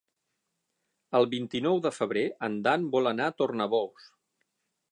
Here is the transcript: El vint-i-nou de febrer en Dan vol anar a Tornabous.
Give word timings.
El 1.19 1.27
vint-i-nou 1.33 1.77
de 1.85 1.91
febrer 1.97 2.23
en 2.47 2.55
Dan 2.69 2.87
vol 2.95 3.11
anar 3.13 3.29
a 3.33 3.37
Tornabous. 3.43 4.09